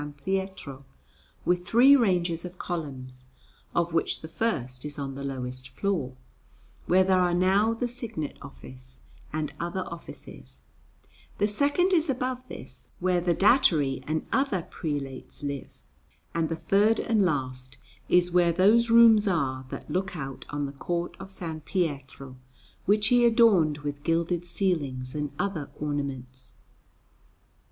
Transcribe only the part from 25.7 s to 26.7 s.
ornaments.